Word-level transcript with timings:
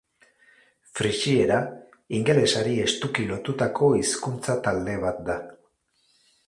Frisiera 0.99 1.59
ingelesari 2.21 2.73
estuki 2.87 3.29
lotutako 3.35 3.93
hizkuntza 4.01 4.61
talde 4.69 5.01
bat 5.07 5.23
da. 5.31 5.39